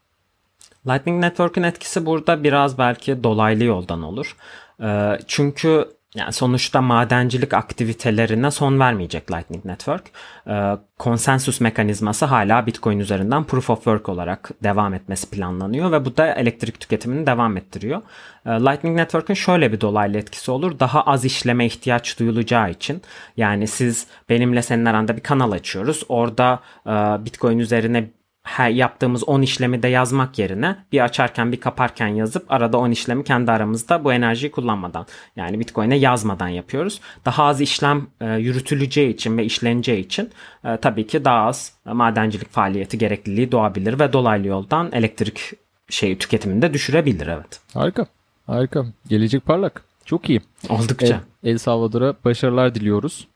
Lightning 0.87 1.23
Network'ün 1.23 1.63
etkisi 1.63 2.05
burada 2.05 2.43
biraz 2.43 2.77
belki 2.77 3.23
dolaylı 3.23 3.63
yoldan 3.63 4.01
olur. 4.01 4.35
E, 4.83 5.19
çünkü 5.27 5.96
yani 6.15 6.33
sonuçta 6.33 6.81
madencilik 6.81 7.53
aktivitelerine 7.53 8.51
son 8.51 8.79
vermeyecek 8.79 9.31
Lightning 9.31 9.65
Network. 9.65 10.03
Ee, 10.47 10.77
konsensus 10.99 11.61
mekanizması 11.61 12.25
hala 12.25 12.65
Bitcoin 12.65 12.99
üzerinden 12.99 13.43
Proof 13.43 13.69
of 13.69 13.77
Work 13.77 14.09
olarak 14.09 14.51
devam 14.63 14.93
etmesi 14.93 15.29
planlanıyor 15.29 15.91
ve 15.91 16.05
bu 16.05 16.17
da 16.17 16.33
elektrik 16.33 16.79
tüketimini 16.79 17.27
devam 17.27 17.57
ettiriyor. 17.57 18.01
Ee, 18.45 18.49
Lightning 18.49 18.97
Network'ün 18.97 19.33
şöyle 19.33 19.71
bir 19.71 19.81
dolaylı 19.81 20.17
etkisi 20.17 20.51
olur. 20.51 20.79
Daha 20.79 21.01
az 21.01 21.25
işleme 21.25 21.65
ihtiyaç 21.65 22.19
duyulacağı 22.19 22.71
için. 22.71 23.01
Yani 23.37 23.67
siz 23.67 24.07
benimle 24.29 24.61
senin 24.61 24.85
aranda 24.85 25.17
bir 25.17 25.23
kanal 25.23 25.51
açıyoruz. 25.51 26.03
Orada 26.09 26.59
e, 26.85 26.91
Bitcoin 27.25 27.59
üzerine 27.59 28.09
her 28.47 28.69
yaptığımız 28.69 29.23
10 29.29 29.41
işlemi 29.41 29.83
de 29.83 29.87
yazmak 29.87 30.39
yerine 30.39 30.75
bir 30.91 31.03
açarken 31.03 31.51
bir 31.51 31.59
kaparken 31.59 32.07
yazıp 32.07 32.51
arada 32.51 32.77
10 32.77 32.91
işlemi 32.91 33.23
kendi 33.23 33.51
aramızda 33.51 34.03
bu 34.03 34.13
enerjiyi 34.13 34.51
kullanmadan 34.51 35.05
yani 35.35 35.59
Bitcoin'e 35.59 35.97
yazmadan 35.97 36.47
yapıyoruz. 36.47 37.01
Daha 37.25 37.43
az 37.43 37.61
işlem 37.61 38.07
e, 38.21 38.25
yürütüleceği 38.25 39.13
için 39.13 39.37
ve 39.37 39.45
işleneceği 39.45 40.05
için 40.05 40.29
e, 40.65 40.77
tabii 40.77 41.07
ki 41.07 41.25
daha 41.25 41.45
az 41.45 41.73
madencilik 41.85 42.51
faaliyeti 42.51 42.97
gerekliliği 42.97 43.51
doğabilir 43.51 43.99
ve 43.99 44.13
dolaylı 44.13 44.47
yoldan 44.47 44.89
elektrik 44.91 45.53
şey 45.89 46.17
tüketimini 46.17 46.61
de 46.61 46.73
düşürebilir 46.73 47.27
evet. 47.27 47.59
Harika. 47.73 48.07
Harika. 48.45 48.85
Gelecek 49.07 49.45
parlak. 49.45 49.83
Çok 50.05 50.29
iyi. 50.29 50.41
Oldukça. 50.69 51.21
El, 51.43 51.51
El 51.51 51.57
Salvador'a 51.57 52.15
başarılar 52.25 52.75
diliyoruz. 52.75 53.27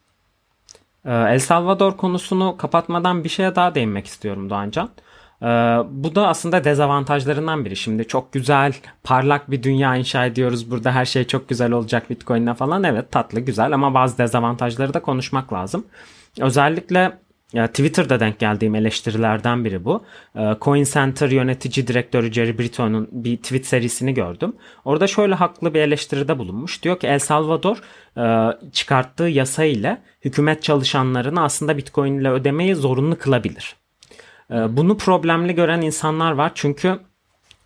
El 1.05 1.39
Salvador 1.39 1.97
konusunu 1.97 2.57
kapatmadan 2.57 3.23
bir 3.23 3.29
şeye 3.29 3.55
daha 3.55 3.75
değinmek 3.75 4.05
istiyorum 4.05 4.49
Doğancan. 4.49 4.89
Ee, 5.41 5.45
bu 5.89 6.15
da 6.15 6.27
aslında 6.27 6.63
dezavantajlarından 6.63 7.65
biri. 7.65 7.75
Şimdi 7.75 8.07
çok 8.07 8.33
güzel, 8.33 8.73
parlak 9.03 9.51
bir 9.51 9.63
dünya 9.63 9.95
inşa 9.95 10.25
ediyoruz. 10.25 10.71
Burada 10.71 10.91
her 10.91 11.05
şey 11.05 11.23
çok 11.23 11.49
güzel 11.49 11.71
olacak 11.71 12.09
Bitcoin'le 12.09 12.53
falan. 12.53 12.83
Evet 12.83 13.11
tatlı, 13.11 13.39
güzel 13.39 13.73
ama 13.73 13.93
bazı 13.93 14.17
dezavantajları 14.17 14.93
da 14.93 15.01
konuşmak 15.01 15.53
lazım. 15.53 15.85
Özellikle 16.39 17.17
ya 17.53 17.67
Twitter'da 17.67 18.19
denk 18.19 18.39
geldiğim 18.39 18.75
eleştirilerden 18.75 19.65
biri 19.65 19.85
bu. 19.85 20.03
Coin 20.61 20.83
Center 20.83 21.29
yönetici 21.29 21.87
direktörü 21.87 22.31
Jerry 22.31 22.59
Brito'nun 22.59 23.09
bir 23.11 23.37
tweet 23.37 23.65
serisini 23.65 24.13
gördüm. 24.13 24.53
Orada 24.85 25.07
şöyle 25.07 25.35
haklı 25.35 25.73
bir 25.73 25.79
eleştiride 25.79 26.37
bulunmuş. 26.37 26.83
Diyor 26.83 26.99
ki 26.99 27.07
El 27.07 27.19
Salvador 27.19 27.81
çıkarttığı 28.71 29.23
yasa 29.23 29.63
ile 29.63 30.01
hükümet 30.25 30.63
çalışanlarını 30.63 31.43
aslında 31.43 31.77
Bitcoin 31.77 32.19
ile 32.19 32.29
ödemeyi 32.29 32.75
zorunlu 32.75 33.17
kılabilir. 33.17 33.75
Bunu 34.49 34.97
problemli 34.97 35.55
gören 35.55 35.81
insanlar 35.81 36.31
var 36.31 36.51
çünkü 36.55 36.99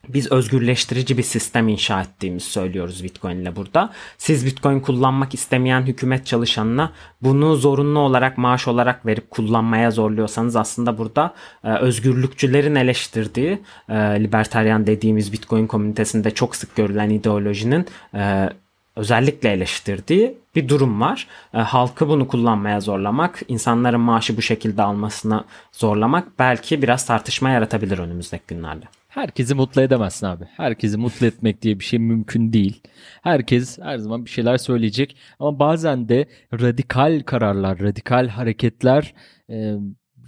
biz 0.09 0.31
özgürleştirici 0.31 1.17
bir 1.17 1.23
sistem 1.23 1.67
inşa 1.67 2.01
ettiğimizi 2.01 2.45
söylüyoruz 2.45 3.03
Bitcoin 3.03 3.37
ile 3.37 3.55
burada. 3.55 3.93
Siz 4.17 4.45
Bitcoin 4.45 4.79
kullanmak 4.79 5.33
istemeyen 5.33 5.81
hükümet 5.81 6.25
çalışanına 6.25 6.91
bunu 7.21 7.55
zorunlu 7.55 7.99
olarak 7.99 8.37
maaş 8.37 8.67
olarak 8.67 9.05
verip 9.05 9.31
kullanmaya 9.31 9.91
zorluyorsanız 9.91 10.55
aslında 10.55 10.97
burada 10.97 11.33
e, 11.63 11.73
özgürlükçülerin 11.73 12.75
eleştirdiği 12.75 13.61
e, 13.89 13.95
libertaryen 13.95 14.87
dediğimiz 14.87 15.33
Bitcoin 15.33 15.67
komünitesinde 15.67 16.31
çok 16.31 16.55
sık 16.55 16.75
görülen 16.75 17.09
ideolojinin 17.09 17.85
e, 18.13 18.49
özellikle 18.95 19.51
eleştirdiği 19.51 20.37
bir 20.55 20.69
durum 20.69 21.01
var. 21.01 21.27
E, 21.53 21.57
halkı 21.57 22.07
bunu 22.07 22.27
kullanmaya 22.27 22.79
zorlamak, 22.79 23.41
insanların 23.47 24.01
maaşı 24.01 24.37
bu 24.37 24.41
şekilde 24.41 24.83
almasına 24.83 25.45
zorlamak 25.71 26.39
belki 26.39 26.81
biraz 26.81 27.05
tartışma 27.05 27.49
yaratabilir 27.49 27.97
önümüzdeki 27.97 28.43
günlerde. 28.47 28.85
Herkesi 29.15 29.55
mutlu 29.55 29.81
edemezsin 29.81 30.25
abi. 30.25 30.45
Herkesi 30.45 30.97
mutlu 30.97 31.25
etmek 31.25 31.61
diye 31.61 31.79
bir 31.79 31.83
şey 31.83 31.99
mümkün 31.99 32.53
değil. 32.53 32.81
Herkes 33.21 33.79
her 33.79 33.97
zaman 33.97 34.25
bir 34.25 34.29
şeyler 34.29 34.57
söyleyecek 34.57 35.17
ama 35.39 35.59
bazen 35.59 36.09
de 36.09 36.25
radikal 36.53 37.23
kararlar, 37.25 37.79
radikal 37.79 38.27
hareketler, 38.27 39.13
e, 39.49 39.75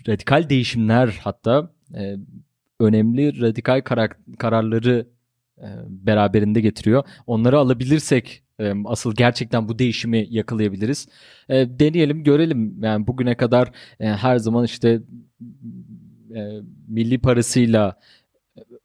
radikal 0.07 0.49
değişimler 0.49 1.19
hatta 1.23 1.71
e, 1.95 2.15
önemli 2.79 3.41
radikal 3.41 3.81
karar, 3.81 4.11
kararları 4.39 5.07
e, 5.57 5.67
beraberinde 5.87 6.61
getiriyor. 6.61 7.03
Onları 7.27 7.57
alabilirsek 7.57 8.43
e, 8.59 8.73
asıl 8.85 9.15
gerçekten 9.15 9.69
bu 9.69 9.79
değişimi 9.79 10.27
yakalayabiliriz. 10.29 11.07
E, 11.49 11.79
deneyelim, 11.79 12.23
görelim. 12.23 12.83
Yani 12.83 13.07
bugüne 13.07 13.37
kadar 13.37 13.71
e, 13.99 14.07
her 14.07 14.37
zaman 14.37 14.65
işte 14.65 15.01
e, 16.35 16.61
milli 16.87 17.17
parasıyla 17.17 17.95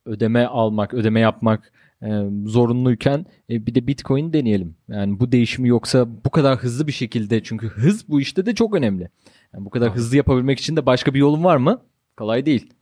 ödeme 0.07 0.47
almak, 0.47 0.95
ödeme 0.95 1.21
yapmak 1.21 1.73
e, 2.03 2.23
zorunluyken 2.47 3.27
e, 3.51 3.67
bir 3.67 3.75
de 3.75 3.87
Bitcoin 3.87 4.33
deneyelim. 4.33 4.77
Yani 4.89 5.21
bu 5.21 5.33
değişimi 5.33 5.69
yoksa 5.69 6.07
bu 6.25 6.31
kadar 6.31 6.59
hızlı 6.59 6.87
bir 6.87 6.93
şekilde 6.93 7.43
çünkü 7.43 7.69
hız 7.69 8.09
bu 8.09 8.21
işte 8.21 8.47
de 8.47 8.55
çok 8.55 8.75
önemli. 8.75 9.09
Yani 9.55 9.65
bu 9.65 9.71
kadar 9.71 9.89
Abi. 9.89 9.95
hızlı 9.97 10.17
yapabilmek 10.17 10.59
için 10.59 10.77
de 10.77 10.87
başka 10.87 11.15
bir 11.15 11.19
yolun 11.19 11.45
var 11.45 11.57
mı? 11.57 11.81
Kolay 12.17 12.47
değil. 12.47 12.73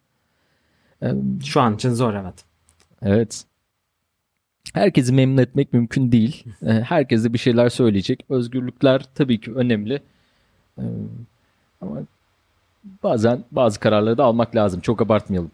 E, 1.02 1.12
Şu 1.44 1.60
an 1.60 1.74
için 1.74 1.90
zor 1.90 2.14
evet. 2.14 2.44
Evet. 3.02 3.44
Herkesi 4.74 5.12
memnun 5.12 5.42
etmek 5.42 5.72
mümkün 5.72 6.12
değil. 6.12 6.44
E, 6.66 6.70
herkes 6.72 7.24
de 7.24 7.32
bir 7.32 7.38
şeyler 7.38 7.68
söyleyecek. 7.68 8.24
Özgürlükler 8.28 9.02
tabii 9.14 9.40
ki 9.40 9.52
önemli. 9.52 10.02
E, 10.78 10.84
ama 11.80 12.02
bazen 13.02 13.44
bazı 13.50 13.80
kararları 13.80 14.18
da 14.18 14.24
almak 14.24 14.56
lazım. 14.56 14.80
Çok 14.80 15.02
abartmayalım. 15.02 15.50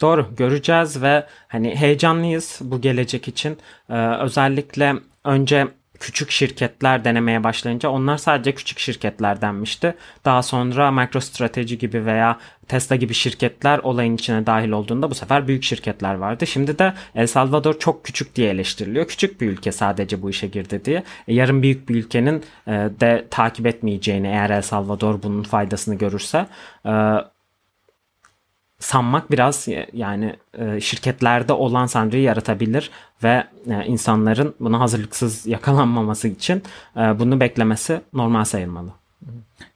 Doğru 0.00 0.26
göreceğiz 0.36 1.02
ve 1.02 1.26
hani 1.48 1.76
heyecanlıyız 1.76 2.58
bu 2.60 2.80
gelecek 2.80 3.28
için. 3.28 3.58
Ee, 3.90 3.94
özellikle 3.96 4.94
önce 5.24 5.68
küçük 6.00 6.30
şirketler 6.30 7.04
denemeye 7.04 7.44
başlayınca 7.44 7.88
onlar 7.88 8.16
sadece 8.16 8.54
küçük 8.54 8.78
şirketler 8.78 9.40
denmişti. 9.40 9.94
Daha 10.24 10.42
sonra 10.42 10.90
MicroStrategy 10.90 11.74
gibi 11.74 12.06
veya 12.06 12.38
Tesla 12.68 12.96
gibi 12.96 13.14
şirketler 13.14 13.78
olayın 13.78 14.14
içine 14.14 14.46
dahil 14.46 14.70
olduğunda 14.70 15.10
bu 15.10 15.14
sefer 15.14 15.48
büyük 15.48 15.62
şirketler 15.62 16.14
vardı. 16.14 16.46
Şimdi 16.46 16.78
de 16.78 16.94
El 17.14 17.26
Salvador 17.26 17.78
çok 17.78 18.04
küçük 18.04 18.36
diye 18.36 18.50
eleştiriliyor. 18.50 19.08
Küçük 19.08 19.40
bir 19.40 19.46
ülke 19.46 19.72
sadece 19.72 20.22
bu 20.22 20.30
işe 20.30 20.46
girdi 20.46 20.84
diye. 20.84 21.02
E, 21.28 21.34
yarın 21.34 21.62
büyük 21.62 21.88
bir 21.88 21.94
ülkenin 21.94 22.44
e, 22.66 22.70
de 23.00 23.26
takip 23.30 23.66
etmeyeceğini 23.66 24.26
eğer 24.26 24.50
El 24.50 24.62
Salvador 24.62 25.22
bunun 25.22 25.42
faydasını 25.42 25.94
görürse 25.94 26.46
e, 26.86 26.92
sanmak 28.80 29.30
biraz 29.30 29.68
yani 29.92 30.36
e, 30.58 30.80
şirketlerde 30.80 31.52
olan 31.52 31.86
sanrıyı 31.86 32.22
yaratabilir 32.22 32.90
ve 33.24 33.44
e, 33.66 33.86
insanların 33.86 34.54
buna 34.60 34.80
hazırlıksız 34.80 35.46
yakalanmaması 35.46 36.28
için 36.28 36.62
e, 36.96 37.00
bunu 37.00 37.40
beklemesi 37.40 38.00
normal 38.12 38.44
sayılmalı. 38.44 38.90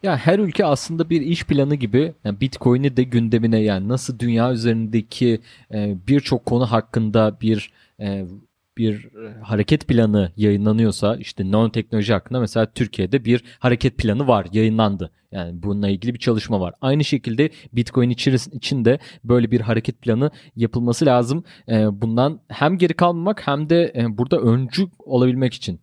Ya 0.03 0.17
her 0.17 0.39
ülke 0.39 0.65
aslında 0.65 1.11
bir 1.11 1.21
iş 1.21 1.45
planı 1.45 1.75
gibi 1.75 2.15
yani 2.25 2.41
Bitcoin'i 2.41 2.97
de 2.97 3.03
gündemine 3.03 3.61
yani 3.61 3.89
nasıl 3.89 4.19
dünya 4.19 4.53
üzerindeki 4.53 5.41
birçok 6.09 6.47
konu 6.47 6.73
hakkında 6.73 7.37
bir 7.41 7.73
bir 8.79 9.05
e, 9.05 9.41
hareket 9.43 9.89
planı 9.89 10.33
yayınlanıyorsa 10.37 11.17
işte 11.17 11.51
nanoteknoloji 11.51 12.13
hakkında 12.13 12.41
mesela 12.41 12.67
Türkiye'de 12.67 13.25
bir 13.25 13.45
hareket 13.59 13.99
planı 13.99 14.29
var 14.29 14.47
yayınlandı. 14.53 15.11
Yani 15.33 15.63
bununla 15.63 15.89
ilgili 15.89 16.15
bir 16.15 16.19
çalışma 16.19 16.61
var. 16.61 16.75
Aynı 16.81 17.05
şekilde 17.05 17.51
Bitcoin 17.73 18.11
içinde 18.53 18.99
böyle 19.25 19.51
bir 19.51 19.61
hareket 19.61 20.03
planı 20.03 20.31
yapılması 20.57 21.07
lazım. 21.07 21.45
E, 21.69 22.01
bundan 22.03 22.41
hem 22.49 22.79
geri 22.79 22.95
kalmamak 22.95 23.47
hem 23.47 23.71
de 23.71 23.93
e, 23.97 24.19
burada 24.19 24.41
öncü 24.41 24.87
olabilmek 24.99 25.55
için. 25.55 25.81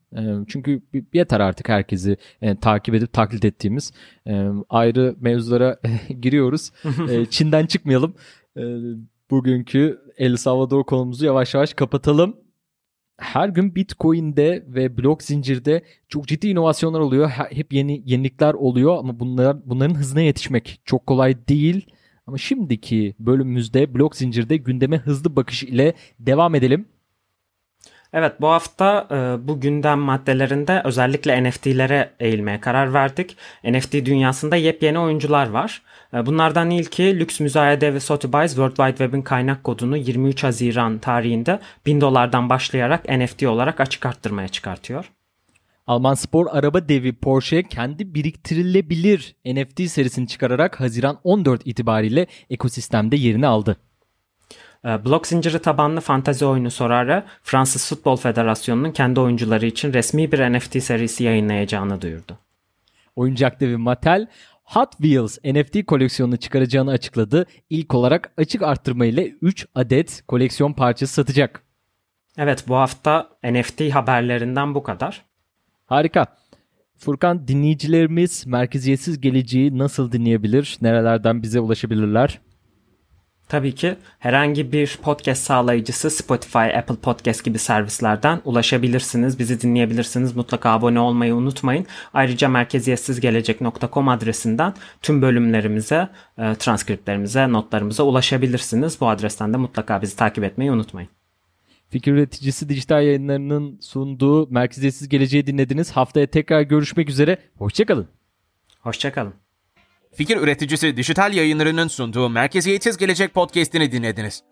Çünkü 0.47 0.82
yeter 1.13 1.39
artık 1.39 1.69
herkesi 1.69 2.17
takip 2.62 2.95
edip 2.95 3.13
taklit 3.13 3.45
ettiğimiz 3.45 3.91
ayrı 4.69 5.15
mevzulara 5.19 5.80
giriyoruz. 6.21 6.71
Çin'den 7.30 7.65
çıkmayalım. 7.65 8.15
Bugünkü 9.32 10.01
El 10.17 10.36
Salvador 10.36 10.84
konumuzu 10.84 11.25
yavaş 11.25 11.54
yavaş 11.54 11.73
kapatalım 11.73 12.36
her 13.21 13.49
gün 13.49 13.75
Bitcoin'de 13.75 14.63
ve 14.67 14.97
blok 14.97 15.23
zincirde 15.23 15.81
çok 16.07 16.27
ciddi 16.27 16.47
inovasyonlar 16.47 16.99
oluyor. 16.99 17.29
Hep 17.29 17.73
yeni 17.73 18.03
yenilikler 18.05 18.53
oluyor 18.53 18.97
ama 18.97 19.19
bunlar 19.19 19.57
bunların 19.65 19.95
hızına 19.95 20.21
yetişmek 20.21 20.81
çok 20.86 21.07
kolay 21.07 21.47
değil. 21.47 21.86
Ama 22.27 22.38
şimdiki 22.38 23.15
bölümümüzde 23.19 23.93
blok 23.93 24.15
zincirde 24.15 24.57
gündeme 24.57 24.97
hızlı 24.97 25.36
bakış 25.36 25.63
ile 25.63 25.93
devam 26.19 26.55
edelim. 26.55 26.86
Evet 28.13 28.41
bu 28.41 28.47
hafta 28.47 29.08
e, 29.12 29.47
bu 29.47 29.60
gündem 29.60 30.00
maddelerinde 30.00 30.82
özellikle 30.86 31.43
NFT'lere 31.43 32.12
eğilmeye 32.19 32.60
karar 32.60 32.93
verdik. 32.93 33.38
NFT 33.63 33.93
dünyasında 33.93 34.56
yepyeni 34.56 35.00
oyuncular 35.00 35.50
var. 35.50 35.82
E, 36.13 36.26
bunlardan 36.26 36.69
ilki 36.69 37.19
lüks 37.19 37.39
müzayede 37.39 37.93
ve 37.93 38.00
Sotheby's 38.00 38.52
World 38.52 38.76
Wide 38.76 38.97
Web'in 38.97 39.21
kaynak 39.21 39.63
kodunu 39.63 39.97
23 39.97 40.43
Haziran 40.43 41.00
tarihinde 41.00 41.60
1000 41.86 42.02
dolardan 42.02 42.50
başlayarak 42.50 43.10
NFT 43.10 43.43
olarak 43.43 43.80
açık 43.80 44.06
arttırmaya 44.06 44.47
çıkartıyor. 44.47 45.12
Alman 45.88 46.13
spor 46.13 46.47
araba 46.52 46.89
devi 46.89 47.13
Porsche 47.13 47.63
kendi 47.63 48.15
biriktirilebilir 48.15 49.36
NFT 49.45 49.82
serisini 49.82 50.28
çıkararak 50.28 50.80
Haziran 50.80 51.19
14 51.24 51.62
itibariyle 51.65 52.28
ekosistemde 52.50 53.15
yerini 53.15 53.47
aldı. 53.47 53.78
Ee, 54.85 55.05
blok 55.05 55.27
zinciri 55.27 55.59
tabanlı 55.59 56.01
fantazi 56.01 56.45
oyunu 56.45 56.71
Sorare, 56.71 57.23
Fransız 57.43 57.89
Futbol 57.89 58.15
Federasyonu'nun 58.15 58.91
kendi 58.91 59.19
oyuncuları 59.19 59.65
için 59.65 59.93
resmi 59.93 60.31
bir 60.31 60.39
NFT 60.39 60.83
serisi 60.83 61.23
yayınlayacağını 61.23 62.01
duyurdu. 62.01 62.37
Oyuncak 63.15 63.59
devi 63.59 63.77
Mattel, 63.77 64.27
Hot 64.63 64.91
Wheels 64.91 65.37
NFT 65.43 65.85
koleksiyonunu 65.85 66.37
çıkaracağını 66.37 66.91
açıkladı. 66.91 67.45
İlk 67.69 67.93
olarak 67.93 68.31
açık 68.37 68.61
arttırma 68.61 69.05
ile 69.05 69.27
3 69.41 69.67
adet 69.75 70.23
koleksiyon 70.27 70.73
parçası 70.73 71.13
satacak. 71.13 71.63
Evet 72.37 72.65
bu 72.67 72.75
hafta 72.75 73.29
NFT 73.43 73.81
haberlerinden 73.81 74.75
bu 74.75 74.83
kadar. 74.83 75.25
Harika. 75.85 76.25
Furkan 76.97 77.47
dinleyicilerimiz 77.47 78.47
merkeziyetsiz 78.47 79.21
geleceği 79.21 79.77
nasıl 79.77 80.11
dinleyebilir? 80.11 80.77
Nerelerden 80.81 81.43
bize 81.43 81.59
ulaşabilirler? 81.59 82.39
Tabii 83.51 83.75
ki 83.75 83.95
herhangi 84.19 84.71
bir 84.71 84.99
podcast 85.03 85.43
sağlayıcısı 85.43 86.09
Spotify, 86.09 86.57
Apple 86.57 86.95
Podcast 86.95 87.43
gibi 87.43 87.59
servislerden 87.59 88.41
ulaşabilirsiniz. 88.45 89.39
Bizi 89.39 89.61
dinleyebilirsiniz. 89.61 90.35
Mutlaka 90.35 90.69
abone 90.69 90.99
olmayı 90.99 91.35
unutmayın. 91.35 91.85
Ayrıca 92.13 92.49
merkeziyetsizgelecek.com 92.49 94.09
adresinden 94.09 94.73
tüm 95.01 95.21
bölümlerimize, 95.21 96.09
e, 96.37 96.55
transkriptlerimize, 96.55 97.51
notlarımıza 97.51 98.03
ulaşabilirsiniz. 98.03 99.01
Bu 99.01 99.09
adresten 99.09 99.53
de 99.53 99.57
mutlaka 99.57 100.01
bizi 100.01 100.15
takip 100.15 100.43
etmeyi 100.43 100.71
unutmayın. 100.71 101.09
Fikir 101.89 102.13
üreticisi 102.13 102.69
dijital 102.69 103.03
yayınlarının 103.03 103.77
sunduğu 103.81 104.47
Merkeziyetsiz 104.51 105.09
Geleceği 105.09 105.47
dinlediniz. 105.47 105.91
Haftaya 105.91 106.27
tekrar 106.27 106.61
görüşmek 106.61 107.09
üzere. 107.09 107.37
Hoşçakalın. 107.57 108.07
Hoşçakalın. 108.79 109.50
Fikir 110.15 110.38
üreticisi 110.38 110.97
dijital 110.97 111.34
yayınlarının 111.34 111.88
sunduğu 111.88 112.30
Merkeziyetsiz 112.30 112.97
Gelecek 112.97 113.34
podcast'ini 113.34 113.91
dinlediniz. 113.91 114.43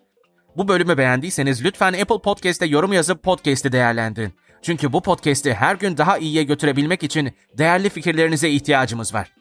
Bu 0.57 0.67
bölümü 0.67 0.97
beğendiyseniz 0.97 1.65
lütfen 1.65 1.93
Apple 1.93 2.21
Podcast'te 2.21 2.65
yorum 2.65 2.93
yazıp 2.93 3.23
podcast'i 3.23 3.71
değerlendirin. 3.71 4.33
Çünkü 4.61 4.93
bu 4.93 5.01
podcast'i 5.01 5.53
her 5.53 5.75
gün 5.75 5.97
daha 5.97 6.17
iyiye 6.17 6.43
götürebilmek 6.43 7.03
için 7.03 7.31
değerli 7.57 7.89
fikirlerinize 7.89 8.49
ihtiyacımız 8.49 9.13
var. 9.13 9.33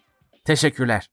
Teşekkürler. 0.45 1.09